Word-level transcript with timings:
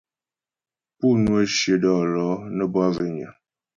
Pú 0.97 1.07
ŋwə 1.21 1.39
shyə 1.57 1.75
dɔ̌lɔ̌ 1.83 2.31
nə́ 2.55 2.67
bwâ 2.73 2.85
zhwényə. 2.95 3.27